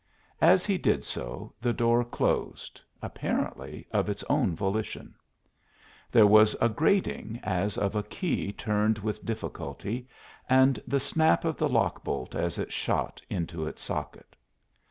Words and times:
As 0.41 0.65
he 0.65 0.79
did 0.79 1.03
so 1.03 1.53
the 1.61 1.73
door 1.73 2.03
closed, 2.03 2.81
apparently 3.03 3.85
of 3.91 4.09
its 4.09 4.23
own 4.27 4.55
volition; 4.55 5.13
there 6.11 6.25
was 6.25 6.55
a 6.59 6.69
grating, 6.69 7.39
as 7.43 7.77
of 7.77 7.93
a 7.95 8.01
key 8.01 8.51
turned 8.51 8.97
with 8.97 9.23
difficulty, 9.23 10.07
and 10.49 10.81
the 10.87 10.99
snap 10.99 11.45
of 11.45 11.55
the 11.57 11.69
lock 11.69 12.03
bolt 12.03 12.33
as 12.33 12.57
it 12.57 12.73
shot 12.73 13.21
into 13.29 13.67
its 13.67 13.83
socket. 13.83 14.35